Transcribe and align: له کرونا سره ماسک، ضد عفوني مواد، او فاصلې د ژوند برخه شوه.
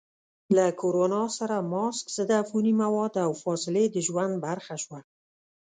له 0.55 0.65
کرونا 0.81 1.23
سره 1.37 1.55
ماسک، 1.71 2.05
ضد 2.15 2.31
عفوني 2.41 2.73
مواد، 2.81 3.13
او 3.25 3.31
فاصلې 3.43 3.85
د 3.89 3.97
ژوند 4.07 4.33
برخه 4.45 4.75
شوه. 4.83 4.99